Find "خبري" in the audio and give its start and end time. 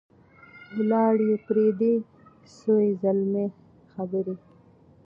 3.91-4.35